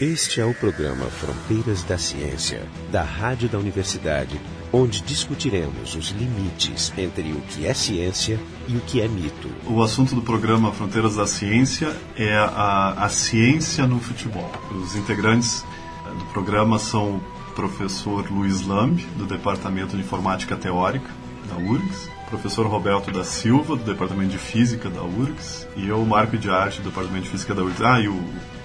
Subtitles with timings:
[0.00, 4.40] Este é o programa Fronteiras da Ciência, da Rádio da Universidade,
[4.72, 9.50] onde discutiremos os limites entre o que é ciência e o que é mito.
[9.66, 14.50] O assunto do programa Fronteiras da Ciência é a, a ciência no futebol.
[14.70, 15.66] Os integrantes
[16.06, 21.10] eh, do programa são o professor Luiz Lamb, do Departamento de Informática Teórica
[21.46, 26.38] da URGS, professor Roberto da Silva, do Departamento de Física da URGS, e eu, Marco
[26.38, 27.82] de Arte, do Departamento de Física da URGS.
[27.82, 28.18] Ah, e o,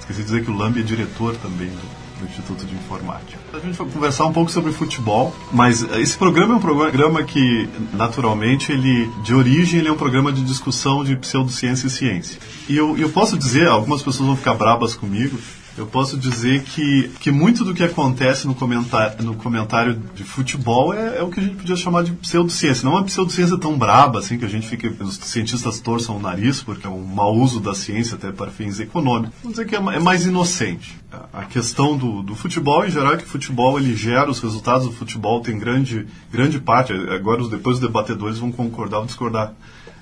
[0.06, 3.40] esqueci de dizer que o Lambi é diretor também do, do Instituto de Informática.
[3.54, 7.68] A gente vai conversar um pouco sobre futebol, mas esse programa é um programa que,
[7.94, 12.40] naturalmente, ele de origem ele é um programa de discussão de pseudociência e ciência.
[12.70, 15.38] E eu, eu posso dizer, algumas pessoas vão ficar brabas comigo,
[15.78, 20.94] eu posso dizer que, que muito do que acontece no comentário, no comentário de futebol
[20.94, 22.86] é, é o que a gente podia chamar de pseudociência.
[22.86, 26.22] Não é uma pseudociência tão braba, assim, que a gente fica, os cientistas torçam o
[26.22, 29.36] nariz, porque é um mau uso da ciência até para fins econômicos.
[29.42, 30.98] Vamos dizer que é, é mais inocente.
[31.34, 34.88] A questão do, do futebol, em geral, é que o futebol ele gera os resultados
[34.88, 39.54] do futebol, tem grande, grande parte, agora depois os debatedores vão concordar ou discordar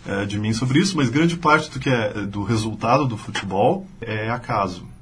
[0.06, 3.88] é, de mim sobre isso, mas grande parte do que é do resultado do futebol
[4.02, 4.93] é acaso.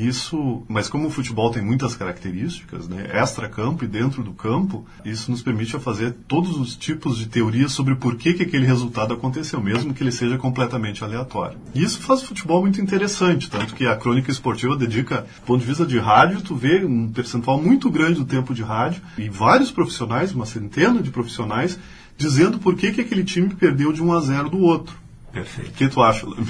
[0.00, 5.30] Isso, mas como o futebol tem muitas características, né, extra-campo e dentro do campo, isso
[5.30, 9.60] nos permite fazer todos os tipos de teorias sobre por que, que aquele resultado aconteceu,
[9.60, 11.58] mesmo que ele seja completamente aleatório.
[11.74, 15.60] E isso faz o futebol muito interessante, tanto que a crônica esportiva dedica, do ponto
[15.60, 19.28] de vista de rádio, tu vê um percentual muito grande do tempo de rádio e
[19.28, 21.78] vários profissionais, uma centena de profissionais,
[22.16, 24.96] dizendo por que, que aquele time perdeu de 1 a 0 do outro.
[25.32, 25.70] Perfeito.
[25.70, 26.46] O que tu acha, Lame?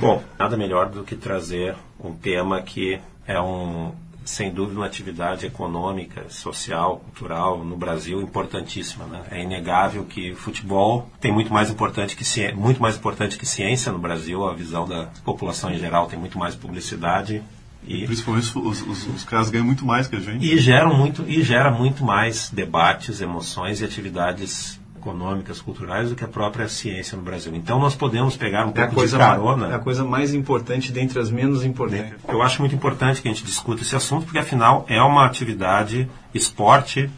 [0.00, 3.92] Bom, nada melhor do que trazer um tema que é um,
[4.24, 9.04] sem dúvida, uma atividade econômica, social, cultural no Brasil importantíssima.
[9.04, 9.22] Né?
[9.30, 13.98] É inegável que futebol tem muito mais importante que muito mais importante que ciência no
[13.98, 14.48] Brasil.
[14.48, 17.42] A visão da população em geral tem muito mais publicidade
[17.86, 20.44] e, Principalmente os, os, os, caras ganham muito mais que a gente.
[20.44, 26.22] E geram muito e gera muito mais debates, emoções e atividades econômicas, culturais do que
[26.22, 27.54] a própria ciência no Brasil.
[27.54, 29.68] Então nós podemos pegar um é pouco de carona.
[29.68, 32.12] é a coisa mais importante dentre as menos importantes.
[32.28, 36.08] Eu acho muito importante que a gente discuta esse assunto, porque afinal é uma atividade,
[36.34, 37.10] esporte,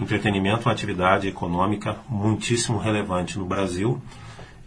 [0.00, 4.02] entretenimento, uma atividade econômica muitíssimo relevante no Brasil.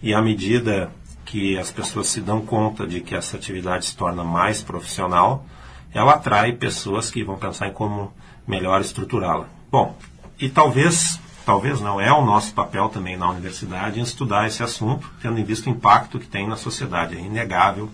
[0.02, 0.90] E à medida
[1.26, 5.46] que as pessoas se dão conta de que essa atividade se torna mais profissional,
[5.94, 8.12] ela atrai pessoas que vão pensar em como
[8.48, 9.46] melhor estruturá-la.
[9.70, 9.96] Bom,
[10.40, 15.10] e talvez talvez não, é o nosso papel também na universidade em estudar esse assunto,
[15.22, 17.18] tendo em vista o impacto que tem na sociedade.
[17.18, 17.90] É inegável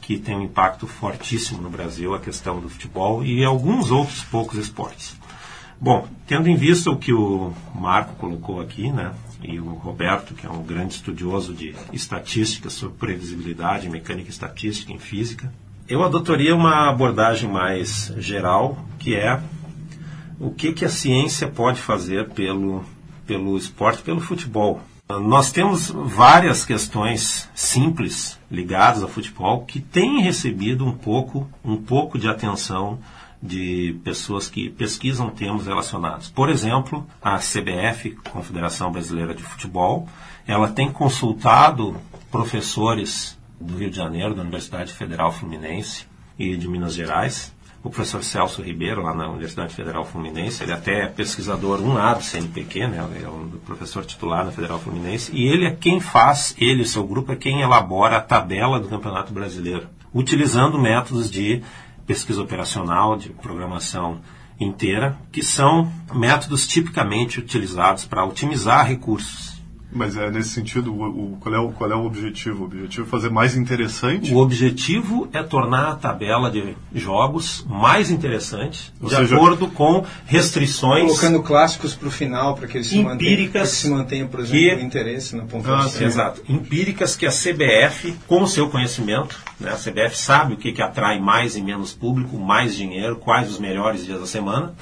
[0.00, 4.58] que tem um impacto fortíssimo no Brasil a questão do futebol e alguns outros poucos
[4.58, 5.16] esportes.
[5.80, 10.46] Bom, tendo em vista o que o Marco colocou aqui, né, e o Roberto, que
[10.46, 15.50] é um grande estudioso de estatística sobre previsibilidade, mecânica estatística em física,
[15.88, 19.40] eu adotaria uma abordagem mais geral, que é
[20.40, 22.82] o que, que a ciência pode fazer pelo,
[23.26, 24.80] pelo esporte, pelo futebol.
[25.08, 32.18] Nós temos várias questões simples ligadas ao futebol que têm recebido um pouco, um pouco
[32.18, 32.98] de atenção
[33.42, 36.30] de pessoas que pesquisam temas relacionados.
[36.30, 40.08] Por exemplo, a CBF, Confederação Brasileira de Futebol,
[40.46, 41.96] ela tem consultado
[42.30, 46.06] professores do Rio de Janeiro, da Universidade Federal Fluminense
[46.38, 47.52] e de Minas Gerais,
[47.82, 52.22] o professor Celso Ribeiro, lá na Universidade Federal Fluminense, ele até é pesquisador 1A do
[52.22, 56.82] CNPq, né, é um professor titular na Federal Fluminense, e ele é quem faz, ele
[56.82, 61.62] e seu grupo é quem elabora a tabela do Campeonato Brasileiro, utilizando métodos de
[62.06, 64.20] pesquisa operacional, de programação
[64.58, 69.59] inteira, que são métodos tipicamente utilizados para otimizar recursos.
[69.92, 72.62] Mas é nesse sentido, o, o, qual, é o, qual é o objetivo?
[72.62, 74.32] O objetivo é fazer mais interessante?
[74.32, 80.04] O objetivo é tornar a tabela de jogos mais interessante, Ou de seja, acordo com
[80.26, 81.06] restrições.
[81.06, 84.74] Colocando clássicos para o final, para que eles se empíricas se mantenha, por exemplo, que,
[84.76, 86.02] o interesse na pontuação.
[86.02, 86.42] Ah, exato.
[86.48, 90.82] Empíricas que a CBF, com o seu conhecimento, né, a CBF sabe o que, que
[90.82, 94.72] atrai mais e menos público, mais dinheiro, quais os melhores dias da semana.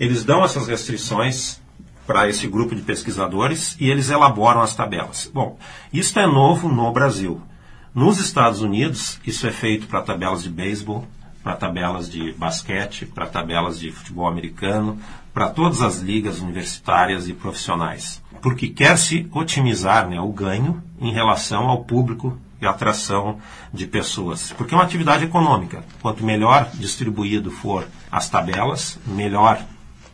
[0.00, 1.62] Eles dão essas restrições
[2.06, 5.30] para esse grupo de pesquisadores e eles elaboram as tabelas.
[5.32, 5.58] Bom,
[5.92, 7.40] isso é novo no Brasil.
[7.94, 11.06] Nos Estados Unidos, isso é feito para tabelas de beisebol,
[11.42, 14.98] para tabelas de basquete, para tabelas de futebol americano,
[15.32, 18.22] para todas as ligas universitárias e profissionais.
[18.40, 23.38] Porque quer se otimizar né, o ganho em relação ao público e atração
[23.72, 24.52] de pessoas.
[24.56, 25.84] Porque é uma atividade econômica.
[26.00, 29.62] Quanto melhor distribuído for as tabelas, melhor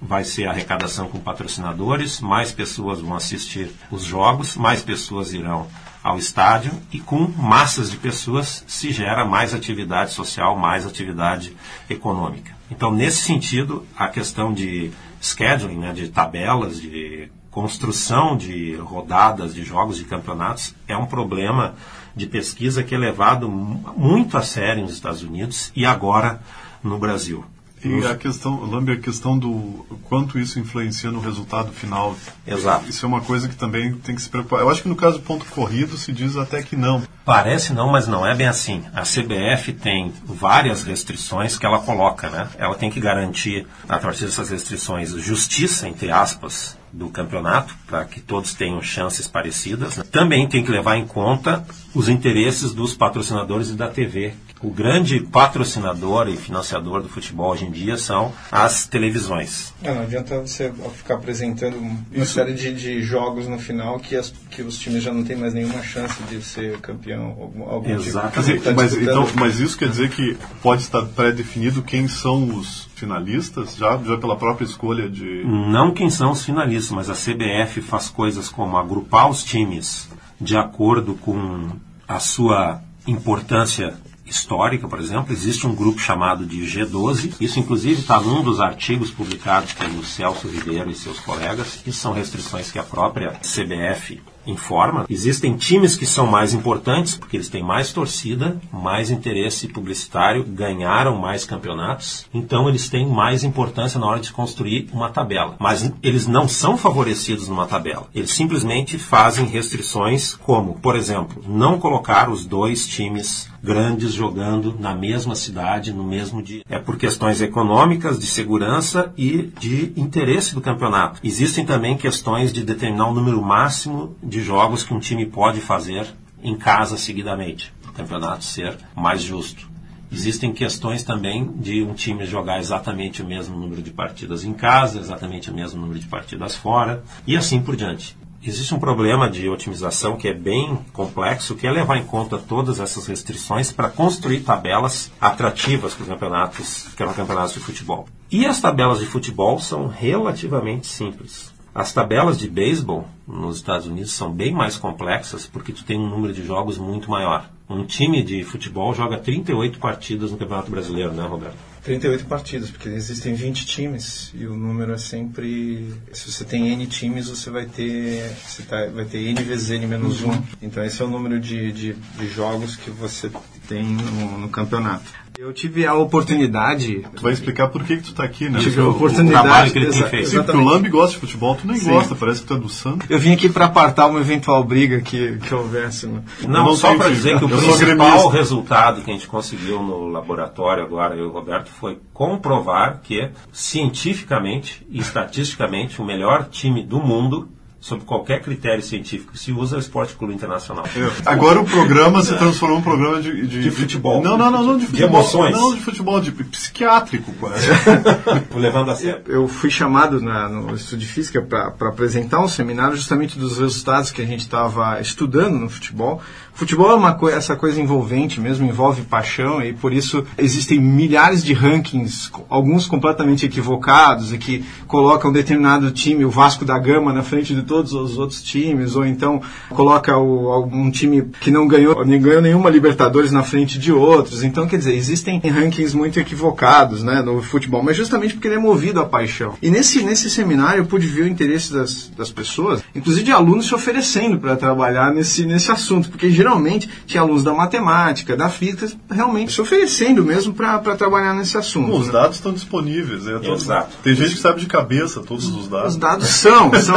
[0.01, 5.67] vai ser arrecadação com patrocinadores, mais pessoas vão assistir os jogos, mais pessoas irão
[6.03, 11.55] ao estádio e com massas de pessoas se gera mais atividade social, mais atividade
[11.89, 12.57] econômica.
[12.71, 19.63] Então, nesse sentido, a questão de scheduling, né, de tabelas, de construção de rodadas de
[19.63, 21.75] jogos de campeonatos é um problema
[22.15, 26.41] de pesquisa que é levado muito a sério nos Estados Unidos e agora
[26.83, 27.45] no Brasil.
[27.83, 32.15] E a questão, Lambe, a questão do quanto isso influencia no resultado final.
[32.47, 32.89] Exato.
[32.89, 34.61] Isso é uma coisa que também tem que se preocupar.
[34.61, 37.03] Eu acho que no caso do ponto corrido se diz até que não.
[37.25, 38.83] Parece não, mas não é bem assim.
[38.95, 42.49] A CBF tem várias restrições que ela coloca, né?
[42.59, 48.21] Ela tem que garantir, a partir dessas restrições, justiça, entre aspas, do campeonato, para que
[48.21, 49.97] todos tenham chances parecidas.
[50.11, 54.35] Também tem que levar em conta os interesses dos patrocinadores e da TV.
[54.63, 59.73] O grande patrocinador e financiador do futebol hoje em dia são as televisões.
[59.83, 62.35] É, não adianta você ficar apresentando uma Isso.
[62.35, 65.55] série de, de, jogos no final que, as, que os times já não têm mais
[65.55, 67.53] nenhuma chance de ser campeão.
[67.67, 68.59] Algum tipo Exatamente.
[68.59, 73.77] Tipo mas, então, mas isso quer dizer que pode estar pré-definido quem são os finalistas,
[73.77, 75.43] já, já pela própria escolha de.
[75.45, 80.07] Não quem são os finalistas, mas a CBF faz coisas como agrupar os times
[80.39, 81.71] de acordo com
[82.07, 83.95] a sua importância
[84.31, 87.35] histórica, por exemplo, existe um grupo chamado de G12.
[87.41, 91.83] Isso, inclusive, está num dos artigos publicados pelo Celso Ribeiro e seus colegas.
[91.87, 95.07] Isso são restrições que a própria CBF informa.
[95.09, 101.17] Existem times que são mais importantes porque eles têm mais torcida, mais interesse publicitário, ganharam
[101.17, 105.57] mais campeonatos, então eles têm mais importância na hora de construir uma tabela.
[105.59, 108.09] Mas eles não são favorecidos numa tabela.
[108.15, 114.95] Eles simplesmente fazem restrições como, por exemplo, não colocar os dois times grandes jogando na
[114.95, 116.63] mesma cidade no mesmo dia.
[116.69, 121.21] É por questões econômicas, de segurança e de interesse do campeonato.
[121.23, 126.07] Existem também questões de determinar o número máximo de jogos que um time pode fazer
[126.41, 129.69] em casa seguidamente, para o campeonato ser mais justo.
[130.13, 135.01] Existem questões também de um time jogar exatamente o mesmo número de partidas em casa,
[135.01, 138.17] exatamente o mesmo número de partidas fora, e assim por diante.
[138.43, 142.79] Existe um problema de otimização que é bem complexo, que é levar em conta todas
[142.79, 148.09] essas restrições para construir tabelas atrativas para os campeonatos, que eram campeonatos de futebol.
[148.31, 151.50] E as tabelas de futebol são relativamente simples.
[151.75, 156.09] As tabelas de beisebol nos Estados Unidos são bem mais complexas porque tu tem um
[156.09, 157.49] número de jogos muito maior.
[157.69, 161.57] Um time de futebol joga 38 partidas no Campeonato Brasileiro, né, Roberto?
[161.85, 165.95] 38 partidas, porque existem 20 times e o número é sempre.
[166.13, 168.29] Se você tem N times, você vai ter.
[168.45, 170.43] Você tá, vai ter N vezes N menos 1.
[170.61, 173.31] Então esse é o número de, de, de jogos que você
[173.67, 175.20] tem no, no campeonato.
[175.41, 177.03] Eu tive a oportunidade.
[177.17, 178.59] Tu vai explicar por que, que tu está aqui, né?
[178.59, 179.39] tive a oportunidade.
[179.39, 180.29] O trabalho que ele tem feito.
[180.29, 181.93] Sim, porque o Lambi gosta de futebol, tu nem Sim.
[181.93, 183.09] gosta, parece que tu é do Santos.
[183.09, 186.07] Eu vim aqui para apartar uma eventual briga que, que houvesse.
[186.07, 186.23] Né?
[186.43, 190.85] Não, não só para dizer que o principal resultado que a gente conseguiu no laboratório
[190.85, 197.01] agora, eu e o Roberto, foi comprovar que, cientificamente e estatisticamente, o melhor time do
[197.01, 197.49] mundo
[197.81, 200.85] sob qualquer critério científico se usa o Esporte Clube Internacional.
[201.25, 204.23] Agora o programa se transformou em um programa de, de, de futebol.
[204.23, 205.09] Não, não, não, não de futebol.
[205.09, 205.57] De emoções.
[205.57, 207.67] Não, de futebol, de psiquiátrico quase.
[208.55, 209.23] Levando a sério.
[209.27, 214.11] Eu fui chamado na, no Estudo de Física para apresentar um seminário justamente dos resultados
[214.11, 216.21] que a gente estava estudando no futebol.
[216.53, 221.45] Futebol é uma co essa coisa envolvente mesmo, envolve paixão e por isso existem milhares
[221.45, 227.13] de rankings, alguns completamente equivocados e que colocam um determinado time, o Vasco da Gama,
[227.13, 229.41] na frente de todos os outros times, ou então
[229.71, 234.43] coloca o, um time que não ganhou, nem ganhou nenhuma Libertadores na frente de outros.
[234.43, 238.59] Então, quer dizer, existem rankings muito equivocados né, no futebol, mas justamente porque ele é
[238.59, 239.55] movido à paixão.
[239.61, 243.67] E nesse, nesse seminário eu pude ver o interesse das, das pessoas, inclusive de alunos
[243.67, 248.89] se oferecendo para trabalhar nesse, nesse assunto, porque geralmente tinha alunos da matemática, da física,
[249.11, 251.93] realmente se oferecendo mesmo para trabalhar nesse assunto.
[251.93, 252.13] os né?
[252.13, 253.25] dados estão disponíveis.
[253.25, 253.39] Né?
[253.43, 253.97] Exato.
[254.03, 255.95] Tem gente que sabe de cabeça todos os dados.
[255.95, 256.97] Os dados são, são.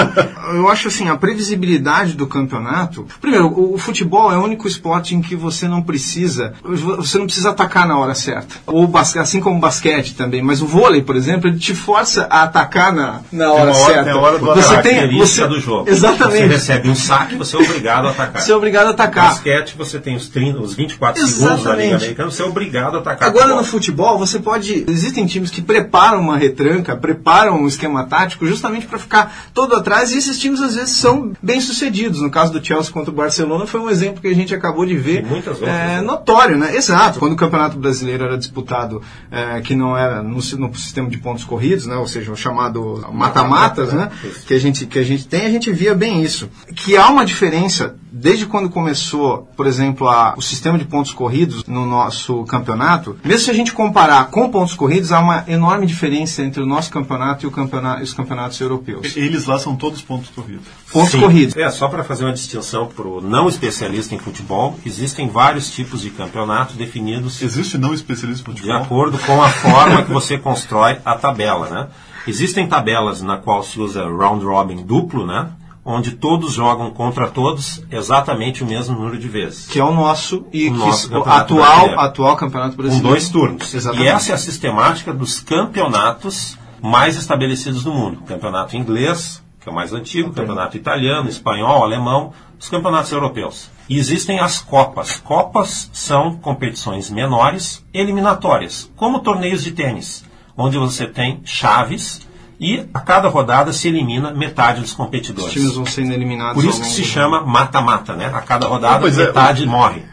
[0.53, 3.05] Eu acho assim, a previsibilidade do campeonato.
[3.19, 6.53] Primeiro, o, o futebol é o único esporte em que você não precisa.
[6.63, 8.55] Você não precisa atacar na hora certa.
[8.65, 10.41] Ou assim como o basquete também.
[10.41, 14.09] Mas o vôlei, por exemplo, ele te força a atacar na, na hora, hora certa.
[14.09, 15.89] É a hora do você tem você do jogo.
[15.89, 16.43] Exatamente.
[16.43, 18.41] Você recebe um saque, você é obrigado a atacar.
[18.41, 21.41] Você é obrigado a atacar basquete você tem os, 30, os 24 Exatamente.
[21.41, 23.29] segundos da Liga Americana, você é obrigado a atacar.
[23.29, 24.85] Agora no futebol, você pode.
[24.87, 30.11] Existem times que preparam uma retranca, preparam um esquema tático justamente para ficar todo atrás,
[30.11, 32.21] e esses times às vezes são bem sucedidos.
[32.21, 34.95] No caso do Chelsea contra o Barcelona foi um exemplo que a gente acabou de
[34.95, 35.21] ver.
[35.21, 36.01] E muitas outras, é, né?
[36.01, 36.75] notório, né?
[36.75, 37.19] Exato.
[37.19, 41.43] Quando o Campeonato Brasileiro era disputado, é, que não era no, no sistema de pontos
[41.43, 41.95] corridos, né?
[41.95, 44.09] Ou seja, o chamado mata-matas, né?
[44.23, 44.45] Isso.
[44.45, 46.49] Que a gente que a gente tem, a gente via bem isso.
[46.75, 51.63] Que há uma diferença desde quando começou, por exemplo, a- o sistema de pontos corridos
[51.65, 53.17] no nosso campeonato.
[53.25, 56.91] Mesmo se a gente comparar com pontos corridos, há uma enorme diferença entre o nosso
[56.91, 59.17] campeonato e o campeonato, os campeonatos europeus.
[59.17, 60.67] Eles lá são todos pontos corridos.
[60.91, 61.21] Pontos Sim.
[61.21, 61.55] corridos.
[61.57, 66.01] É, só para fazer uma distinção para o não especialista em futebol, existem vários tipos
[66.01, 68.81] de campeonatos definidos Existe não especialista em de futebol?
[68.83, 71.87] acordo com a forma que você constrói a tabela, né?
[72.27, 75.49] Existem tabelas na qual se usa round robin duplo, né?
[75.85, 79.67] Onde todos jogam contra todos exatamente o mesmo número de vezes.
[79.67, 81.99] Que é o nosso e O que nosso campeonato atual, brasileiro.
[81.99, 83.09] atual campeonato Com brasileiro.
[83.09, 83.73] dois turnos.
[83.73, 84.05] Exatamente.
[84.05, 88.21] E essa é a sistemática dos campeonatos mais estabelecidos no mundo.
[88.25, 93.69] Campeonato inglês, que é o mais antigo, campeonato italiano, espanhol, alemão, os campeonatos europeus.
[93.89, 95.17] E existem as copas.
[95.19, 100.23] Copas são competições menores, eliminatórias, como torneios de tênis,
[100.57, 102.25] onde você tem chaves
[102.59, 105.51] e a cada rodada se elimina metade dos Os competidores.
[105.51, 106.55] times vão sendo eliminados.
[106.55, 108.31] Por isso que se chama mata-mata, né?
[108.33, 110.03] A cada rodada Pois é, metade morre.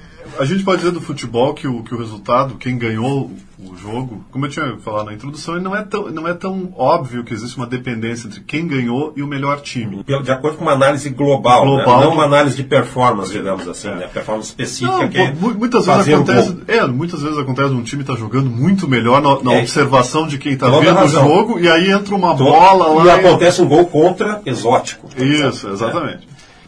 [0.40, 3.30] A gente pode dizer do futebol que o, que o resultado, quem ganhou
[3.62, 7.22] o jogo, como eu tinha falado na introdução, não é, tão, não é tão óbvio
[7.22, 10.02] que existe uma dependência entre quem ganhou e o melhor time.
[10.02, 11.98] Pelo- de acordo com uma análise global, Global.
[12.00, 12.06] né?
[12.06, 14.06] não uma análise de performance, digamos assim, né?
[14.10, 16.56] performance específica Não, que é muitas vezes acontece.
[16.66, 19.60] É, muitas vezes acontece um time tá jogando muito melhor na, na É.
[19.60, 21.26] observação de quem tá Toda vendo razão.
[21.26, 23.16] o jogo e aí entra uma bola e lá.
[23.16, 25.06] acontece um gol contra exótico.
[25.18, 26.26] Isso, exatamente.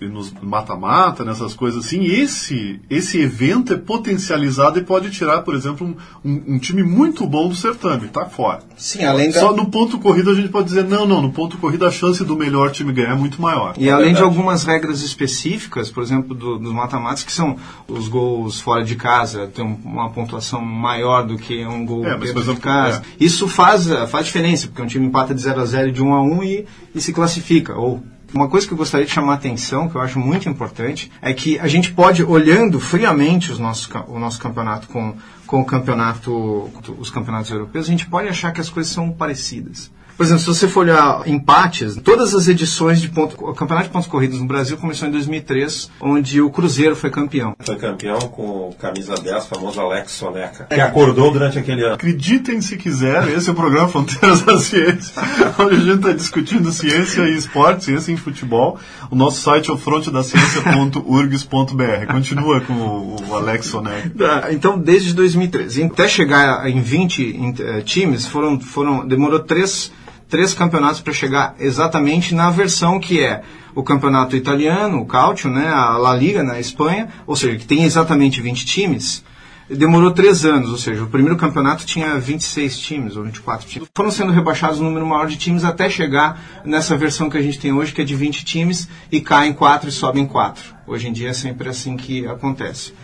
[0.08, 5.86] Nos mata-mata, nessas coisas assim, esse, esse evento é potencializado e pode tirar, por exemplo,
[5.86, 8.60] um, um- um time muito bom do certame, tá fora.
[8.76, 9.40] Sim, além da...
[9.40, 12.24] Só no ponto corrido a gente pode dizer, não, não, no ponto corrido a chance
[12.24, 13.74] do melhor time ganhar é muito maior.
[13.78, 14.24] E além de verdade.
[14.36, 17.56] algumas regras específicas, por exemplo, do- dos mata-matas, que são
[17.88, 22.10] os gols fora de casa, tem um- uma pontuação maior do que um gol É,
[22.16, 22.98] mas, dentro exemplo, de casa.
[22.98, 23.24] é.
[23.24, 26.22] Isso faz, faz diferença, porque um time empata de 0 a 0 de 1 a
[26.22, 27.74] 1 e, e se classifica.
[27.76, 28.02] Ou
[28.34, 31.32] uma coisa que eu gostaria de chamar a atenção, que eu acho muito importante, é
[31.32, 35.14] que a gente pode, olhando friamente os nossos, o nosso campeonato com,
[35.46, 39.90] com o campeonato, os campeonatos europeus, a gente pode achar que as coisas são parecidas.
[40.16, 43.92] Por exemplo, se você for olhar empates, todas as edições de ponto, o campeonato de
[43.92, 47.56] pontos corridos no Brasil começou em 2003, onde o Cruzeiro foi campeão.
[47.60, 51.94] Foi campeão com camisa 10, famoso Alex Soneca, que acordou durante aquele ano.
[51.94, 55.22] Acreditem se quiser, esse é o programa Fronteiras da Ciência,
[55.58, 58.78] onde a gente está discutindo ciência e esporte, ciência e futebol.
[59.10, 62.06] O nosso site é o frontedaciencia.urgs.br.
[62.10, 64.48] Continua com o, Alex Soneca.
[64.50, 69.92] Então, desde 2013, até chegar em 20 em, eh, times, foram, foram, demorou três,
[70.32, 73.42] três campeonatos para chegar exatamente na versão que é
[73.74, 77.84] o campeonato italiano, o Calcio, né, a La Liga na Espanha, ou seja, que tem
[77.84, 79.22] exatamente 20 times.
[79.68, 83.88] Demorou três anos, ou seja, o primeiro campeonato tinha 26 times ou 24 times.
[83.94, 87.60] Foram sendo rebaixados o número maior de times até chegar nessa versão que a gente
[87.60, 90.74] tem hoje, que é de 20 times, e caem 4 e sobem 4.
[90.86, 92.94] Hoje em dia é sempre assim que acontece.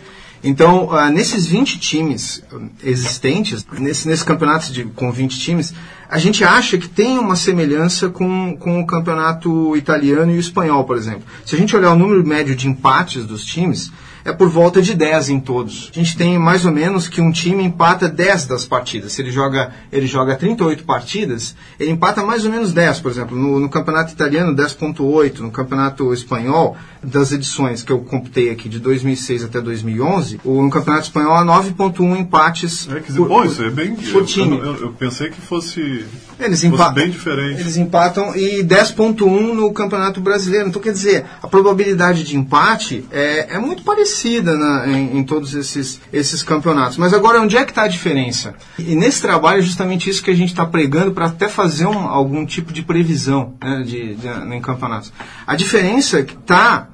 [0.43, 5.73] Então, ah, nesses 20 times ah, existentes, nesse, nesse campeonato de, com 20 times,
[6.09, 10.83] a gente acha que tem uma semelhança com, com o campeonato italiano e o espanhol,
[10.83, 11.23] por exemplo.
[11.45, 13.91] Se a gente olhar o número médio de empates dos times,
[14.25, 15.89] é por volta de 10 em todos.
[15.93, 19.13] A gente tem mais ou menos que um time empata 10 das partidas.
[19.13, 23.37] Se ele joga, ele joga 38 partidas, ele empata mais ou menos 10, por exemplo.
[23.37, 25.39] No, no campeonato italiano, 10.8.
[25.39, 30.69] No campeonato espanhol, das edições que eu computei aqui de 2006 até 2011, o, no
[30.69, 33.95] campeonato espanhol há 9.1 empates É, quer dizer, bom, isso é bem.
[33.95, 34.57] por Eu, time.
[34.57, 36.03] eu- eu pensei que fosse,
[36.39, 36.93] Eles empatam.
[36.95, 37.61] bem diferente.
[37.61, 40.67] Eles empatam e 10.1 no Campeonato Brasileiro.
[40.67, 44.09] Então, quer dizer, a probabilidade de empate é, é muito parecida
[44.41, 46.97] na- em, em todos esses, esses campeonatos.
[46.97, 48.53] Mas agora, onde é que está a diferença?
[48.77, 52.07] E nesse trabalho é justamente isso que a gente está pregando para até fazer um-
[52.07, 55.11] algum tipo de previsão né, de, de- em campeonatos.
[55.47, 56.89] A diferença está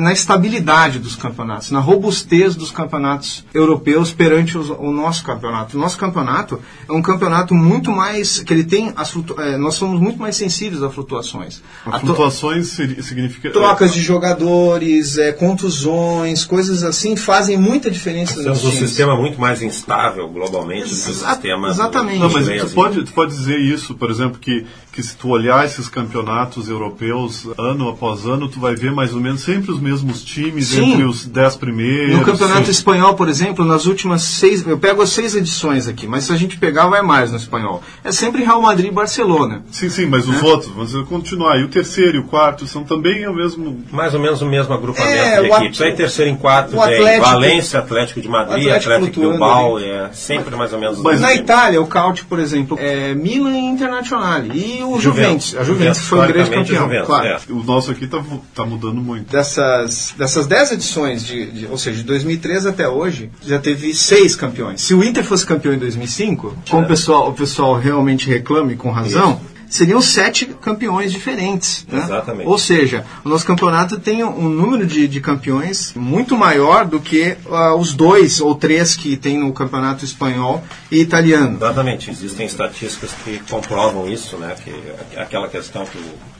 [0.00, 5.76] na estabilidade dos campeonatos, na robustez dos campeonatos europeus perante os- o nosso campeonato.
[5.76, 10.00] O nosso campeonato é um campeonato muito mais que ele tem as eh, nós somos
[10.00, 11.62] muito mais sensíveis a flutuações.
[11.86, 13.50] A to- Flutuações significa.
[13.50, 18.88] trocas de jogadores, eh, contusões, coisas assim fazem muita diferença Temos nos um times.
[18.88, 21.68] sistema muito mais instável globalmente do que o Exa- sistema.
[21.68, 22.18] exatamente.
[22.20, 24.64] Não, mas tu e- pode, tu pode dizer isso, por exemplo, que,
[24.94, 29.20] que se tu olhar esses campeonatos europeus ano após ano, tu vai ver mais ou
[29.20, 30.92] menos sempre os mesmos times Sim.
[30.92, 32.14] entre os dez primeiros.
[32.16, 32.70] No Campeonato Sim.
[32.70, 34.64] Espanhol, por exemplo, nas últimas seis.
[34.64, 37.82] Eu pego as seis edições aqui, mas se a gente pegar, vai mais no espanhol.
[38.04, 39.64] É sempre Real Madrid e Barcelona.
[39.72, 41.58] Sim, sim, mas os outros, vamos continuar.
[41.58, 43.82] E o terceiro e o quarto são também o mesmo.
[43.90, 45.80] Mais ou menos o mesmo agrupamento É, de equipes.
[45.80, 50.72] Aí terceiro em quatro Atlético- Valência, Atlético de Madrid, Atlético Atlético, Bilbao, é sempre mais
[50.72, 50.98] ou menos.
[51.00, 54.44] Mas- Na Itália, o Caute, por exemplo, é Milan e Internacional.
[54.54, 55.50] E o Juventus.
[55.50, 55.56] Juventus.
[55.56, 56.82] A Juventus que foi o grande campeão.
[56.84, 57.26] Juventus, claro.
[57.26, 57.38] é.
[57.50, 58.22] O nosso aqui tá,
[58.54, 59.30] tá mudando muito.
[59.30, 64.34] Dessas, dessas 10 edições, de, de- ou seja, de 2003 até hoje, já teve seis
[64.36, 64.80] campeões.
[64.80, 68.76] Se o Inter fosse campeão em 2005, como o pessoal, o pessoal realmente reclama e
[68.76, 71.86] com razão, seriam sete campeões diferentes.
[71.88, 72.02] né?
[72.02, 72.48] Exatamente.
[72.48, 77.36] Ou seja, o nosso campeonato tem um número de, de campeões muito maior do que
[77.50, 81.56] ah, os dois ou três que tem no campeonato espanhol e italiano.
[81.56, 84.54] Exatamente, existem estatísticas que comprovam isso, né?
[84.62, 86.33] Que aquela questão que o,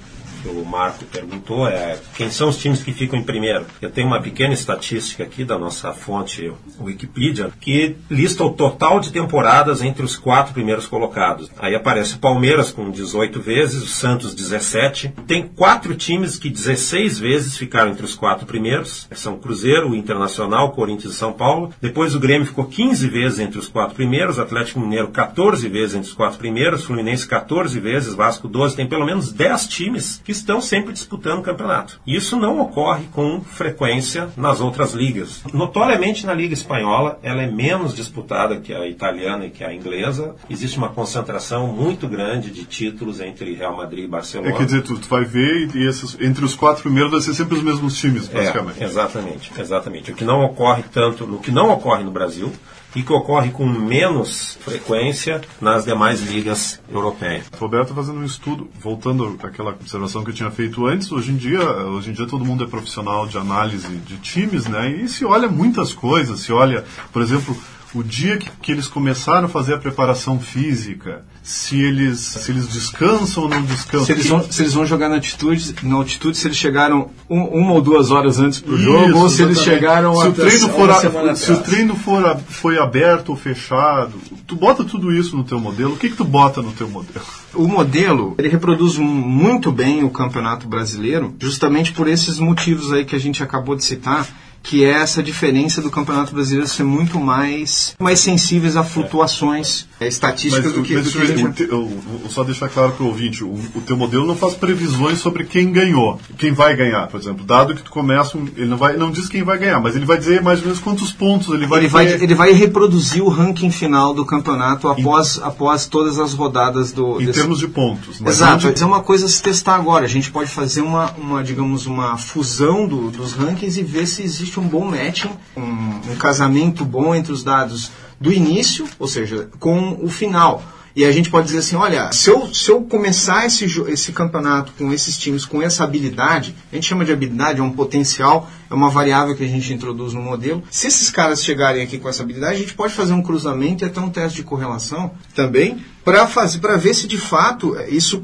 [0.44, 3.64] que o Marco perguntou é quem são os times que ficam em primeiro.
[3.80, 9.10] Eu tenho uma pequena estatística aqui da nossa fonte Wikipedia que lista o total de
[9.10, 11.50] temporadas entre os quatro primeiros colocados.
[11.58, 15.14] Aí aparece o Palmeiras com 18 vezes, o Santos 17.
[15.26, 19.08] Tem quatro times que 16 vezes ficaram entre os quatro primeiros.
[19.12, 21.72] São o Cruzeiro, o Internacional, Corinthians e São Paulo.
[21.80, 26.08] Depois o Grêmio ficou 15 vezes entre os quatro primeiros, Atlético Mineiro 14 vezes entre
[26.08, 28.76] os quatro primeiros, Fluminense 14 vezes, Vasco 12.
[28.76, 32.00] Tem pelo menos 10 times que estão sempre disputando o campeonato.
[32.06, 35.42] Isso não ocorre com frequência nas outras ligas.
[35.52, 40.34] Notoriamente na Liga Espanhola, ela é menos disputada que a italiana e que a inglesa.
[40.48, 44.50] Existe uma concentração muito grande de títulos entre Real Madrid e Barcelona.
[44.50, 47.34] É, quer dizer, tu, tu vai ver e esses, entre os quatro primeiros vai ser
[47.34, 48.82] sempre os mesmos times, basicamente.
[48.82, 50.12] É, exatamente, exatamente.
[50.12, 52.52] O que não ocorre tanto, no que não ocorre no Brasil
[52.94, 57.46] e que ocorre com menos frequência nas demais ligas europeias.
[57.58, 61.36] Roberto está fazendo um estudo, voltando àquela observação que eu tinha feito antes, hoje em
[61.36, 64.90] dia, hoje em dia todo mundo é profissional de análise de times, né?
[64.90, 67.56] E se olha muitas coisas, se olha, por exemplo,
[67.94, 72.66] o dia que, que eles começaram a fazer a preparação física, se eles, se eles
[72.68, 74.06] descansam ou não descansam.
[74.06, 77.42] Se eles, vão, se eles vão jogar na altitude, na altitude, se eles chegaram um-
[77.44, 80.68] uma ou duas horas antes pro jogo, Isso, ou se eles chegaram se o treino
[80.70, 84.12] for a- se o treino for a- foi aberto ou fechado
[84.46, 85.92] tu bota tudo isso no teu modelo.
[85.94, 87.24] O que que tu bota no teu modelo?
[87.54, 93.04] O modelo, ele reproduz mu- muito bem o campeonato brasileiro, justamente por esses motivos aí
[93.04, 94.26] que a gente acabou de citar,
[94.64, 100.08] que é essa diferença do campeonato brasileiro ser muito mais, mais sensíveis a flutuações é,
[100.08, 103.44] estatísticas do que, mas do que eu, eu- eu só deixar claro para o ouvinte,
[103.44, 107.44] o, o teu modelo não faz previsões sobre quem ganhou, quem vai ganhar, por exemplo.
[107.44, 110.16] Dado que tu começa, ele não, vai, não diz quem vai ganhar, mas ele vai
[110.18, 113.28] dizer mais ou menos quantos pontos ele vai ele vai, ter ele vai reproduzir o
[113.28, 118.18] ranking final do campeonato após, após todas as rodadas do em desse- termos de pontos.
[118.20, 120.04] Mas Exato, onde- mas é uma coisa a se testar agora.
[120.06, 124.22] A gente pode fazer uma, uma digamos, uma fusão do- dos rankings e ver se
[124.22, 127.90] existe um bom matching, um, um casamento bom entre os dados
[128.20, 130.62] do início, ou seja, com o final.
[130.96, 134.72] E a gente pode dizer assim, olha, se eu, se eu começar esse, esse campeonato
[134.78, 138.74] com esses times, com essa habilidade, a gente chama de habilidade, é um potencial, é
[138.74, 140.62] uma variável que a gente introduz no modelo.
[140.70, 143.86] Se esses caras chegarem aqui com essa habilidade, a gente pode fazer um cruzamento e
[143.86, 148.22] até um teste de correlação também, para fazer, para ver se de fato isso,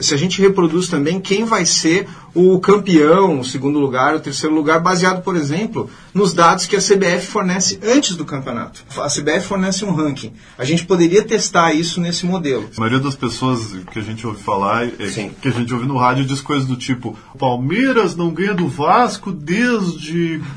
[0.00, 4.54] se a gente reproduz também quem vai ser o campeão, o segundo lugar, o terceiro
[4.54, 8.84] lugar, baseado, por exemplo, nos dados que a CBF fornece antes do campeonato.
[8.98, 10.34] A CBF fornece um ranking.
[10.58, 12.68] A gente poderia testar isso nesse modelo.
[12.76, 15.96] A maioria das pessoas que a gente ouve falar, é, que a gente ouve no
[15.96, 19.75] rádio, diz coisas do tipo: Palmeiras não ganha do Vasco desde.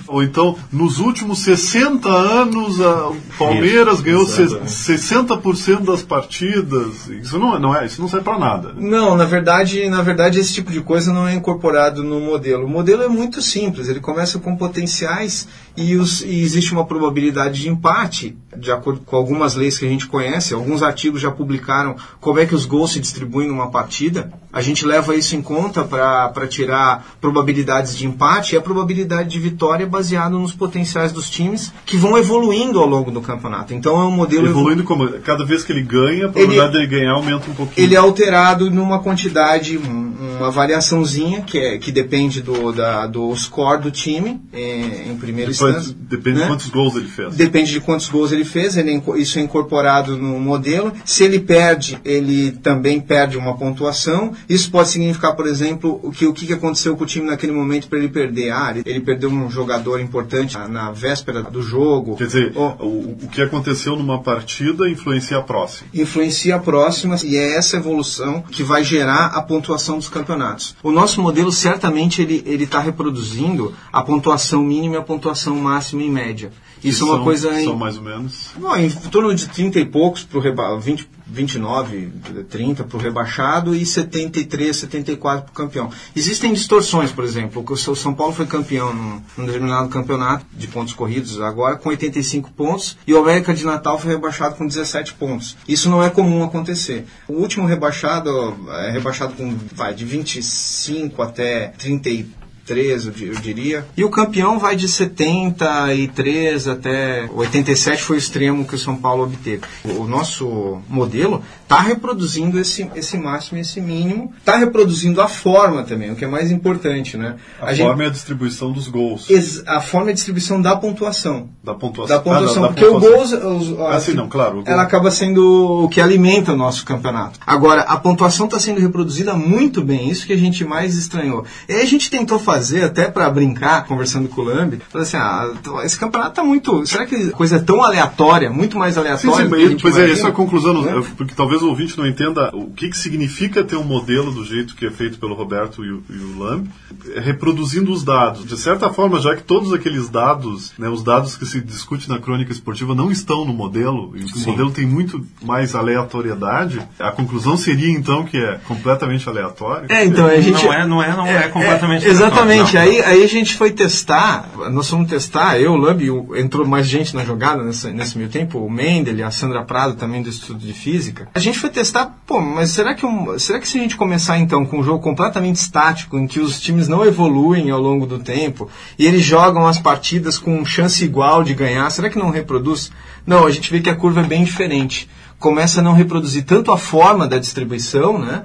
[0.07, 4.71] Ou então, nos últimos 60 anos, a- o Palmeiras Isso, ganhou exatamente.
[4.71, 7.07] 60% das partidas.
[7.07, 8.73] Isso não, é- não é, isso não serve para nada.
[8.77, 12.65] Não, na verdade, na verdade esse tipo de coisa não é incorporado no modelo.
[12.65, 17.61] O modelo é muito simples, ele começa com potenciais e, os- e existe uma probabilidade
[17.61, 21.95] de empate, de acordo com algumas leis que a gente conhece, alguns artigos já publicaram
[22.19, 24.31] como é que os gols se distribuem numa partida.
[24.51, 29.39] A gente leva isso em conta para tirar probabilidades de empate e a probabilidade de
[29.39, 33.73] vitória baseada nos potenciais dos times que vão evoluindo ao longo do campeonato.
[33.75, 35.07] Então é um modelo Evoluindo como.
[35.19, 37.85] Cada vez que ele ganha, a probabilidade dele ganhar aumenta um pouquinho.
[37.85, 40.09] ele é alterado numa quantidade, um-
[40.39, 45.51] uma variaçãozinha que, é, que depende do, da, do score do time é, em primeira
[45.51, 45.95] Depois, instância.
[45.99, 46.43] depende né?
[46.45, 47.35] de quantos gols ele fez.
[47.35, 50.91] Depende de quantos gols ele fez, ele é isso é incorporado no modelo.
[51.05, 54.33] Se ele perde, ele também perde uma pontuação.
[54.47, 57.87] Isso pode significar, por exemplo, o que, o que aconteceu com o time naquele momento
[57.87, 58.51] para ele perder.
[58.51, 62.15] Ah, ele, ele perdeu um jogador importante na, na véspera do jogo.
[62.15, 65.89] Quer dizer, o, o que aconteceu numa partida influencia a próxima.
[65.93, 70.75] Influencia a próxima e é essa evolução que vai gerar a pontuação dos campeonatos.
[70.81, 76.03] O nosso modelo certamente ele ele está reproduzindo a pontuação mínima e a pontuação máxima
[76.03, 76.51] em média.
[76.83, 78.51] Isso é uma coisa em, São mais ou menos.
[78.57, 82.11] Bom, em torno de 30 e poucos para o reba 20, 29,
[82.49, 85.89] 30 para o rebaixado e 73, 74 para o campeão.
[86.15, 90.93] Existem distorções, por exemplo, o São Paulo foi campeão num, num determinado campeonato de pontos
[90.93, 95.55] corridos agora com 85 pontos e o América de Natal foi rebaixado com 17 pontos.
[95.67, 97.05] Isso não é comum acontecer.
[97.27, 98.29] O último rebaixado
[98.69, 102.38] é rebaixado com vai, de 25 até 33
[102.69, 103.85] 13, eu diria.
[103.97, 109.23] E o campeão vai de 73 até 87 foi o extremo que o São Paulo
[109.23, 109.63] obteve.
[109.83, 115.83] O nosso modelo está reproduzindo esse, esse máximo e esse mínimo, está reproduzindo a forma
[115.83, 117.35] também, o que é mais importante, né?
[117.59, 119.27] A, a forma gente, é a distribuição dos gols.
[119.67, 121.49] A forma é a distribuição da pontuação.
[121.63, 122.15] Da pontuação.
[122.15, 123.57] Da pontuação, ah, da, porque da pontuação.
[123.57, 124.63] o gol, ah, sim, não, claro.
[124.65, 127.39] Ela acaba sendo o que alimenta o nosso campeonato.
[127.45, 131.45] Agora, a pontuação está sendo reproduzida muito bem, isso que a gente mais estranhou.
[131.67, 135.17] E aí a gente tentou fazer, até para brincar, conversando com o Lambi, falou assim,
[135.17, 135.51] ah,
[135.83, 139.49] esse campeonato tá muito, será que coisa é tão aleatória, muito mais aleatória?
[139.49, 141.01] Sim, sim, pois é, essa é a conclusão, é.
[141.17, 144.75] porque talvez o ouvinte não entenda o que, que significa ter um modelo do jeito
[144.75, 146.69] que é feito pelo Roberto e o, e o Lambi,
[147.15, 148.45] reproduzindo os dados.
[148.45, 152.19] De certa forma, já que todos aqueles dados, né, os dados que se discute na
[152.19, 154.49] crônica esportiva não estão no modelo, e o sim.
[154.49, 159.85] modelo tem muito mais aleatoriedade, a conclusão seria então que é completamente aleatório.
[159.89, 162.48] É, então a gente não é, não é, não é, é completamente é, Exatamente.
[162.57, 166.87] Não, aí, aí a gente foi testar, nós fomos testar, eu, o Lambi, entrou mais
[166.87, 170.59] gente na jogada nesse, nesse meio tempo, o Mendel, a Sandra Prado também do Estudo
[170.59, 171.27] de Física.
[171.33, 174.37] A gente foi testar, pô, mas será que, um, será que se a gente começar
[174.39, 178.19] então com um jogo completamente estático, em que os times não evoluem ao longo do
[178.19, 182.91] tempo, e eles jogam as partidas com chance igual de ganhar, será que não reproduz?
[183.25, 185.09] Não, a gente vê que a curva é bem diferente.
[185.37, 188.43] Começa a não reproduzir tanto a forma da distribuição, né?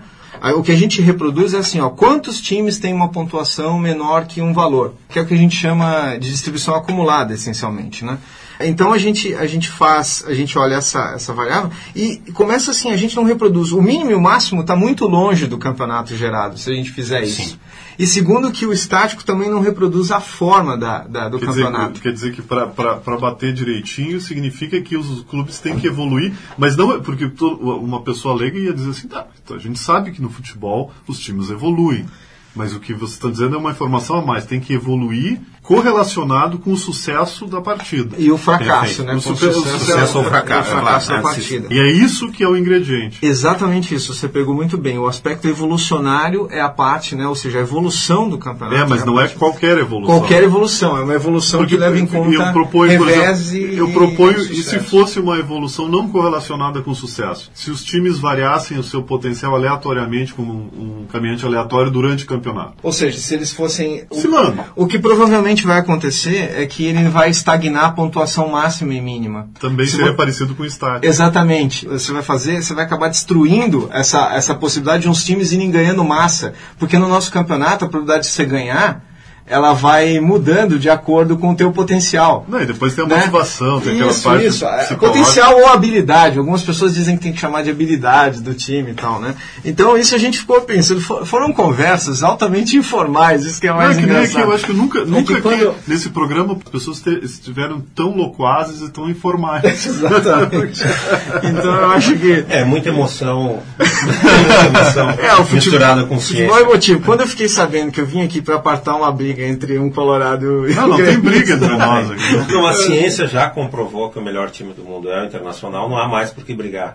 [0.53, 4.43] O que a gente reproduz é assim, ó, quantos times têm uma pontuação menor que
[4.43, 8.19] um valor, que é o que a gente chama de distribuição acumulada, essencialmente, né?
[8.61, 12.93] Então a gente, a gente faz, a gente olha essa, essa variável e começa assim,
[12.93, 13.73] a gente não reproduz.
[13.73, 17.23] O mínimo e o máximo está muito longe do campeonato gerado, se a gente fizer
[17.23, 17.51] isso.
[17.51, 17.59] Sim.
[17.99, 21.93] E segundo que o estático também não reproduz a forma da, da do quer campeonato.
[21.93, 26.77] Dizer, quer dizer que para bater direitinho significa que os clubes têm que evoluir, mas
[26.77, 30.21] não é porque uma pessoa leiga ia dizer assim, tá, então a gente sabe que
[30.21, 32.07] no futebol os times evoluem.
[32.55, 34.47] Mas o que você está dizendo é uma informação a mais.
[34.47, 38.16] Tem que evoluir correlacionado com o sucesso da partida.
[38.18, 39.05] E o fracasso, Perfeito.
[39.05, 39.14] né?
[39.14, 41.68] O, super, sucesso, o sucesso ou fracasso, o fracasso é, da partida.
[41.70, 43.18] E é isso que é o ingrediente.
[43.22, 44.98] Exatamente isso, você pegou muito bem.
[44.98, 47.27] O aspecto evolucionário é a parte, né?
[47.27, 48.77] ou seja, a evolução do campeonato.
[48.77, 50.18] É, mas é não é qualquer evolução.
[50.18, 54.38] Qualquer evolução, é uma evolução Porque que leva em conta eu proponho, exemplo, Eu proponho,
[54.40, 57.50] e, e se fosse uma evolução não correlacionada com sucesso?
[57.55, 62.27] Se os times variassem o seu potencial aleatoriamente como um, um caminhante aleatório durante o
[62.27, 62.74] campeonato.
[62.83, 64.05] Ou seja, se eles fossem...
[64.11, 69.01] O, o que provavelmente vai acontecer é que ele vai estagnar a pontuação máxima e
[69.01, 69.49] mínima.
[69.61, 71.09] Também seria parecido com o estádio.
[71.09, 71.87] Exatamente.
[71.87, 76.03] Você vai fazer, você vai acabar destruindo essa, essa possibilidade de uns times irem ganhando
[76.03, 76.55] massa.
[76.79, 79.05] Porque no nosso campeonato, a probabilidade de você ganhar
[79.47, 82.47] ela vai mudando de acordo com o teu potencial.
[82.49, 83.17] Não, e depois tem a né?
[83.17, 84.65] motivação, tem isso, aquela parte isso.
[84.65, 86.39] É, potencial ou habilidade.
[86.39, 89.35] Algumas pessoas dizem que tem que chamar de habilidade do time e tal, né?
[89.63, 91.01] Então isso a gente ficou pensando.
[91.01, 94.39] Foram conversas altamente informais, isso que é mais Não, é que engraçado.
[94.39, 95.75] Aqui, eu acho que nunca, é nunca que quando...
[95.87, 99.65] nesse programa as pessoas estiveram tão loquazes e tão informais.
[99.85, 100.83] Exatamente.
[101.45, 102.47] então eu acho que...
[102.49, 106.49] É, muita emoção, muita emoção é, o futebol, misturada com ciência.
[106.49, 107.01] Futebol emotivo.
[107.01, 109.90] Quando eu fiquei sabendo que eu vim aqui para apartar uma briga briga entre um
[109.90, 112.53] Colorado e Não, não tem briga entre nós aqui.
[112.53, 115.99] Não, a ciência já comprovou que o melhor time do mundo é o Internacional, não
[115.99, 116.94] há mais por que brigar.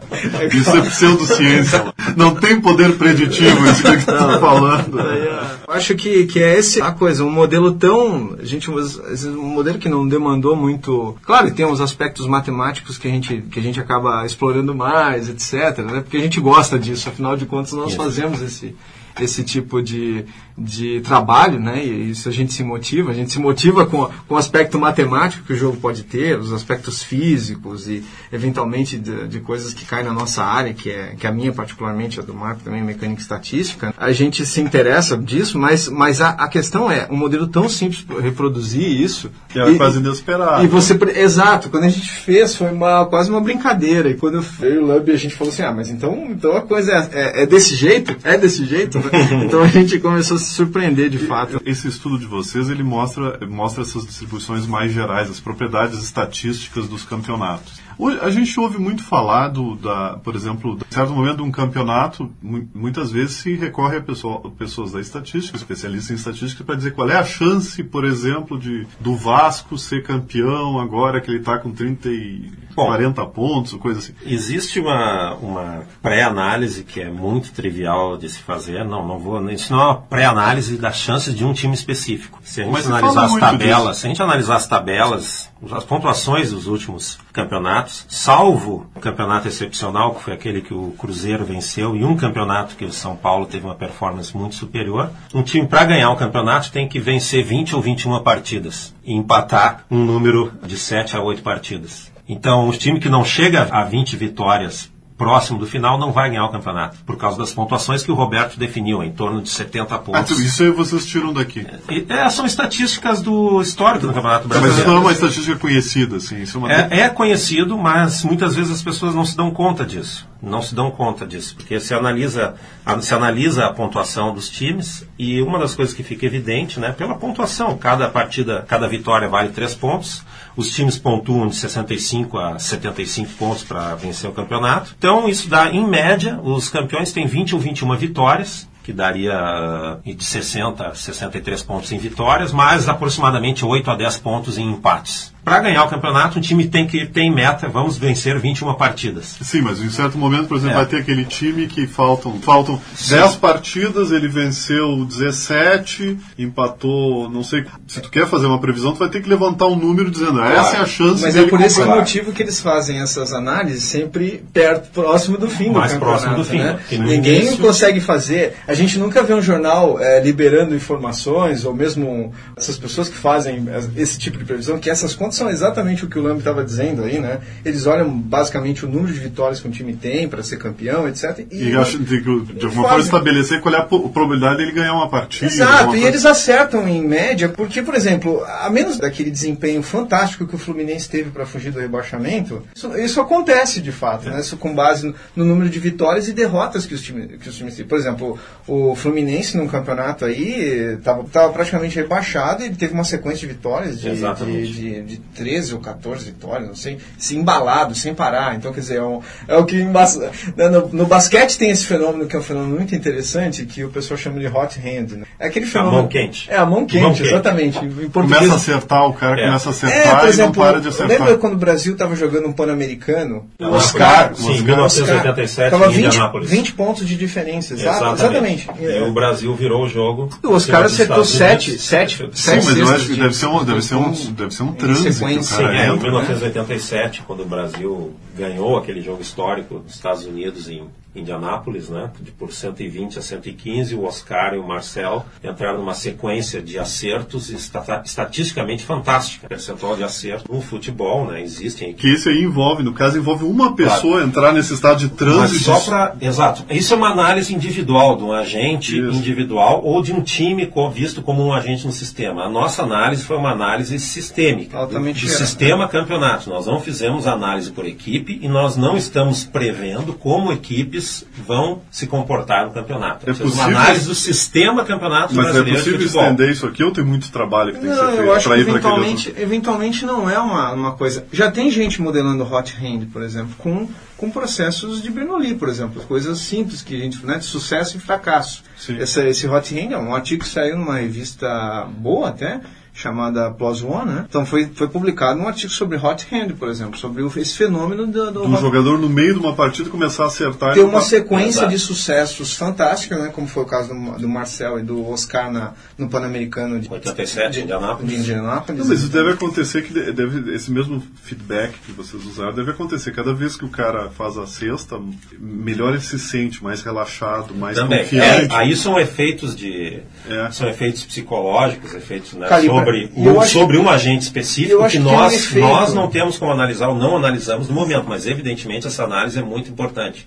[0.54, 1.94] Isso é pseudociência.
[2.16, 5.00] Não tem poder preditivo isso que você está falando.
[5.00, 5.60] É.
[5.68, 8.38] Eu acho que, que é esse a coisa, um modelo tão.
[8.42, 11.16] Gente, um modelo que não demandou muito.
[11.24, 15.80] Claro, tem uns aspectos matemáticos que a gente, que a gente acaba explorando mais, etc.
[15.80, 16.02] Né?
[16.02, 18.76] Porque a gente gosta disso, afinal de contas, nós fazemos esse
[19.20, 20.26] esse tipo de,
[20.60, 21.84] de trabalho, né?
[21.84, 23.12] E isso a gente se motiva.
[23.12, 26.52] A gente se motiva com, com o aspecto matemático que o jogo pode ter, os
[26.52, 31.26] aspectos físicos e, eventualmente, de, de coisas que caem na nossa área, que é, que
[31.26, 33.94] é a minha, particularmente, a do Marco também, mecânica e estatística.
[33.98, 38.02] A gente se interessa disso, mas, mas a, a questão é, um modelo tão simples
[38.02, 39.32] para reproduzir isso.
[39.48, 40.64] Que era quase inesperado.
[40.64, 44.10] E você, exato, quando a gente fez foi uma, quase uma brincadeira.
[44.10, 46.92] E quando veio o Lub, a gente falou assim, ah, mas então, então a coisa
[46.92, 48.16] é, é, é desse jeito?
[48.24, 49.00] É desse jeito?
[49.46, 51.62] então a gente começou a se surpreender de fato.
[51.66, 57.06] Esse estudo de vocês, ele mostra, mostra essas distribuições mais gerais, as propriedades estatísticas dos
[57.06, 57.80] campeonatos.
[58.22, 62.32] A gente ouve muito falar, do, da, por exemplo, de certo momento de um campeonato,
[62.42, 67.10] muitas vezes se recorre a pessoa, pessoas da estatística, especialistas em estatística, para dizer qual
[67.10, 71.72] é a chance, por exemplo, de do Vasco ser campeão agora que ele está com
[71.72, 74.14] 30 e Bom, 40 pontos, coisa assim.
[74.26, 78.86] Existe uma, uma pré-análise que é muito trivial de se fazer.
[78.86, 79.50] Não, não vou.
[79.50, 82.40] Isso não é uma pré-análise das chances de um time específico.
[82.44, 84.00] Se a gente Mas analisar as tabelas, disso.
[84.00, 90.16] se a gente analisar as tabelas, as pontuações dos últimos campeonatos, salvo o campeonato excepcional,
[90.16, 93.66] que foi aquele que o Cruzeiro venceu, e um campeonato que o São Paulo teve
[93.66, 97.82] uma performance muito superior, um time para ganhar um campeonato tem que vencer 20 ou
[97.82, 102.12] 21 partidas e empatar um número de 7 a 8 partidas.
[102.28, 106.46] Então, os times que não chega a 20 vitórias próximo do final não vai ganhar
[106.46, 110.16] o campeonato, por causa das pontuações que o Roberto definiu, em torno de 70 pontos.
[110.16, 111.68] Ah, então isso aí vocês tiram daqui.
[112.08, 114.76] É, são estatísticas do histórico do Campeonato Brasileiro.
[114.76, 116.42] Mas isso não é uma estatística conhecida, assim.
[116.42, 116.72] É, uma...
[116.72, 120.26] é, é conhecido, mas muitas vezes as pessoas não se dão conta disso.
[120.42, 122.56] Não se dão conta disso, porque se analisa,
[123.02, 127.16] se analisa a pontuação dos times e uma das coisas que fica evidente, né, pela
[127.16, 130.24] pontuação, cada partida, cada vitória vale três pontos.
[130.56, 134.96] Os times pontuam de 65 a 75 pontos para vencer o campeonato.
[134.98, 140.24] Então, isso dá, em média, os campeões têm 20 ou 21 vitórias, que daria de
[140.24, 145.60] 60 a 63 pontos em vitórias, mais aproximadamente 8 a 10 pontos em empates para
[145.60, 149.38] ganhar o campeonato, um time tem que ter em meta, vamos vencer 21 partidas.
[149.42, 150.78] Sim, mas em certo momento, por exemplo, é.
[150.78, 157.66] vai ter aquele time que faltam, faltam 10 partidas, ele venceu 17, empatou, não sei,
[157.88, 160.54] se tu quer fazer uma previsão, tu vai ter que levantar um número dizendo, claro.
[160.54, 164.44] essa é a chance Mas é por esse motivo que eles fazem essas análises sempre
[164.54, 166.24] perto, próximo do fim Mais do campeonato.
[166.24, 166.60] próximo do fim.
[166.60, 166.80] Né?
[166.92, 167.58] Ninguém início...
[167.58, 173.10] consegue fazer, a gente nunca vê um jornal é, liberando informações, ou mesmo essas pessoas
[173.10, 176.40] que fazem esse tipo de previsão, que essas contas são exatamente o que o Lamb
[176.40, 177.40] estava dizendo aí, né?
[177.64, 181.46] Eles olham basicamente o número de vitórias que um time tem para ser campeão, etc.
[181.52, 185.10] E, e acho que de alguma forma estabelecer qual é a probabilidade dele ganhar uma
[185.10, 185.52] partida.
[185.52, 190.56] Exato, e eles acertam em média, porque, por exemplo, a menos daquele desempenho fantástico que
[190.56, 194.32] o Fluminense teve para fugir do rebaixamento, isso, isso, acontece de fato, é.
[194.32, 194.40] né?
[194.40, 197.56] Isso com base no, no, número de vitórias e derrotas que os times, que os
[197.56, 197.86] times têm.
[197.86, 198.38] Por exemplo,
[198.68, 204.00] o Fluminense num campeonato aí estava praticamente rebaixado e ele teve uma sequência de vitórias
[204.00, 208.56] de, de, de, de 13 ou 14 vitórias, não sei, se embalado, sem parar.
[208.56, 212.28] Então, quer dizer, é, um, é o que né, no, no, basquete tem esse fenômeno
[212.28, 215.18] que é um fenômeno muito interessante, que o pessoal chama de hot hand.
[215.18, 215.26] Né?
[215.40, 215.98] É aquele fenômeno.
[215.98, 216.50] A mão quente.
[216.50, 217.80] É, a mão quente, mão exatamente.
[217.80, 218.10] Quente.
[218.10, 219.46] Português, começa a acertar, o cara é.
[219.46, 221.18] começa a acertar é, por exemplo, e não para de acertar.
[221.18, 223.48] Lembra quando o Brasil estava jogando um Pan-Americano?
[223.60, 224.36] O Oscar.
[224.36, 227.74] Sim, em 1987, estava 20, 20 pontos de diferença.
[227.74, 228.20] Exatamente.
[228.20, 228.70] exatamente.
[228.80, 230.30] E o Brasil virou o jogo.
[230.44, 231.78] O Oscar acertou 7.
[231.78, 234.74] 7 Sim, mas eu acho que deve ser um, deve ser um, deve ser um
[235.18, 235.44] trânsito.
[235.44, 240.88] Sim, é, em 1987, quando o Brasil ganhou aquele jogo histórico dos Estados Unidos em
[241.20, 246.62] Indianápolis, né, de por 120 a 115, o Oscar e o Marcel entraram numa sequência
[246.62, 252.84] de acertos estatisticamente fantástica, percentual de acerto no futebol, né, existem que isso aí envolve,
[252.84, 254.28] no caso envolve uma pessoa claro.
[254.28, 255.66] entrar nesse estado de trânsito.
[255.66, 259.18] só para, exato, isso é uma análise individual de um agente isso.
[259.18, 262.44] individual ou de um time visto como um agente no sistema.
[262.44, 266.50] A nossa análise foi uma análise sistêmica Altamente do sistema campeonato.
[266.50, 271.09] Nós não fizemos análise por equipe e nós não estamos prevendo como equipes
[271.46, 273.30] vão se comportar no campeonato.
[273.30, 276.66] É possível, uma análise do sistema campeonato mas é brasileiro Mas é possível estender isso
[276.66, 278.24] aqui ou tem muito trabalho que tem não, que ser feito?
[278.24, 281.26] Eu acho que eventualmente, eventualmente não é uma, uma coisa...
[281.32, 286.02] Já tem gente modelando hot hand, por exemplo, com, com processos de Bernoulli, por exemplo.
[286.04, 287.26] Coisas simples que a gente...
[287.26, 288.64] Né, de sucesso e fracasso.
[289.00, 292.62] Esse, esse hot hand é um artigo que saiu numa revista boa até,
[293.00, 294.26] chamada Plus One, né?
[294.28, 298.32] Então foi, foi publicado um artigo sobre hot hand, por exemplo, sobre esse fenômeno do,
[298.32, 300.74] do, do jogador no meio de uma partida começar a acertar.
[300.74, 303.30] Ter uma sequência de sucessos fantástica, né?
[303.30, 307.54] Como foi o caso do, do Marcel e do Oscar na, no Pan-Americano de 87
[307.54, 308.12] de, Indianápolis.
[308.12, 308.82] De Indianápolis.
[308.82, 313.14] Não, mas isso deve acontecer que deve, esse mesmo feedback que vocês usaram deve acontecer
[313.14, 315.00] cada vez que o cara faz a cesta,
[315.40, 318.00] melhor ele se sente, mais relaxado, mais Também.
[318.00, 318.54] confiante.
[318.54, 320.52] É, aí são efeitos de é.
[320.52, 325.94] são efeitos psicológicos, efeitos né, sobre um, sobre um agente específico que, que nós, nós
[325.94, 329.70] não temos como analisar ou não analisamos no momento, mas evidentemente essa análise é muito
[329.70, 330.26] importante.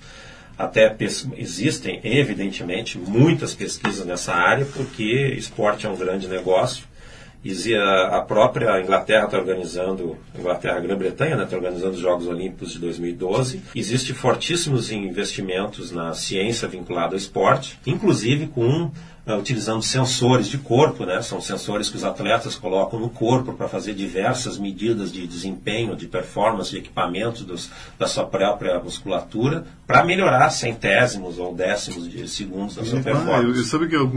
[0.58, 0.94] Até
[1.36, 6.84] existem, evidentemente, muitas pesquisas nessa área, porque esporte é um grande negócio.
[8.12, 13.62] A própria Inglaterra está organizando, Inglaterra, Grã-Bretanha, está né, organizando os Jogos Olímpicos de 2012.
[13.74, 18.92] Existem fortíssimos investimentos na ciência vinculada ao esporte, inclusive com
[19.26, 21.20] uh, utilizando sensores de corpo, né?
[21.22, 26.06] São sensores que os atletas colocam no corpo para fazer diversas medidas de desempenho, de
[26.06, 32.76] performance, de equipamento dos, da sua própria musculatura, para melhorar centésimos ou décimos de segundos
[32.76, 33.44] da sua ah, performance.
[33.44, 34.10] Eu, eu sabe que eu,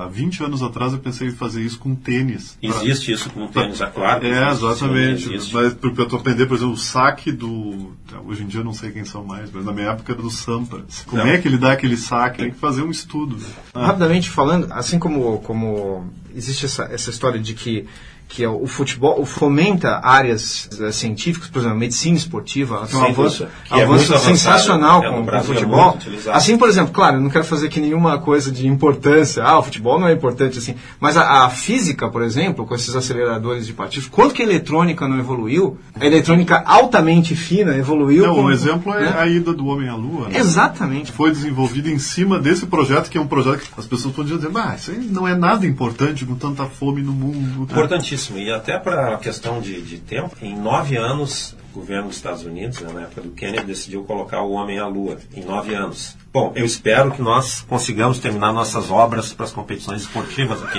[0.00, 2.56] há 20 anos atrás eu pensei em fazer isso com tênis.
[2.62, 3.14] Existe pra...
[3.14, 4.26] isso com tênis, é claro.
[4.26, 5.40] É, exatamente.
[5.40, 7.92] Sim, mas para aprender, por exemplo, o saque do.
[8.26, 10.30] Hoje em dia eu não sei quem são mais, mas na minha época era do
[10.30, 11.04] Sampras.
[11.06, 11.30] Como não.
[11.30, 12.38] é que ele dá aquele saque?
[12.38, 13.36] Tem que fazer um estudo.
[13.74, 13.86] Ah.
[13.86, 17.86] Rapidamente falando falando, assim como, como existe essa, essa história de que
[18.28, 23.48] que é o futebol fomenta áreas uh, científicas, por exemplo, medicina esportiva, tem um avanço,
[23.70, 25.98] é avanço é sensacional com, com o futebol.
[26.30, 29.62] assim, por exemplo, claro, eu não quero fazer que nenhuma coisa de importância, ah, o
[29.62, 33.72] futebol não é importante assim, mas a, a física, por exemplo, com esses aceleradores de
[33.72, 35.78] partículas, quanto que a eletrônica não evoluiu?
[35.98, 38.26] A eletrônica altamente fina evoluiu.
[38.26, 39.14] Não, com, um exemplo é né?
[39.16, 40.28] é a ida do homem à lua.
[40.28, 40.38] Né?
[40.38, 41.12] Exatamente.
[41.12, 44.50] Foi desenvolvido em cima desse projeto, que é um projeto que as pessoas podiam dizer,
[44.50, 47.62] mas isso aí não é nada importante com tanta fome no mundo.
[47.62, 48.38] Importantíssimo Importantíssimo.
[48.38, 52.44] E até para a questão de, de tempo, em nove anos, o governo dos Estados
[52.44, 56.16] Unidos, né, na época do Kennedy, decidiu colocar o homem à lua, em nove anos.
[56.38, 60.78] Bom, eu espero que nós consigamos terminar nossas obras para as competições esportivas aqui.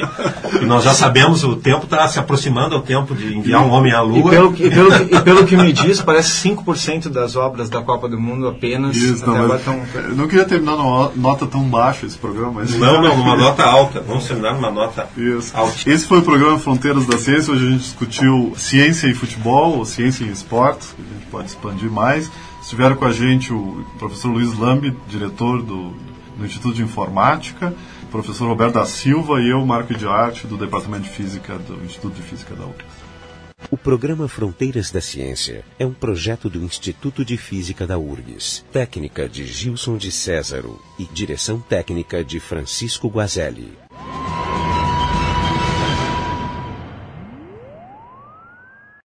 [0.61, 3.91] E nós já sabemos, o tempo está se aproximando ao tempo de enviar um homem
[3.91, 4.19] à Lua.
[4.19, 8.07] E pelo, e pelo, e pelo que me diz, parece 5% das obras da Copa
[8.07, 8.95] do Mundo apenas.
[8.95, 9.81] Isso, não, agora tão...
[9.95, 12.53] Eu não queria terminar numa nota tão baixa esse programa.
[12.61, 12.73] Mas...
[12.75, 13.99] Não, não, numa nota alta.
[13.99, 15.51] Vamos terminar numa nota Isso.
[15.53, 15.73] alta.
[15.85, 17.53] Esse foi o programa Fronteiras da Ciência.
[17.53, 21.49] Hoje a gente discutiu ciência e futebol, ou ciência e esportes, que a gente pode
[21.49, 22.31] expandir mais.
[22.69, 25.89] Estiveram com a gente o professor Luiz Lambi, diretor do,
[26.37, 30.55] do Instituto de Informática, o professor Roberto da Silva e eu, Marco de Arte, do
[30.55, 32.85] Departamento de Física do Instituto de Física da URGS.
[33.71, 39.27] O programa Fronteiras da Ciência é um projeto do Instituto de Física da URGS, técnica
[39.27, 43.73] de Gilson de Césaro e direção técnica de Francisco Guazelli.